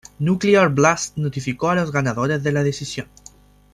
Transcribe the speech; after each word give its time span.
Nuclear 0.17 0.69
Blast 0.73 1.15
notificó 1.17 1.69
a 1.69 1.75
los 1.75 1.91
ganadores 1.91 2.41
de 2.41 2.51
la 2.51 2.63
decisión. 2.63 3.07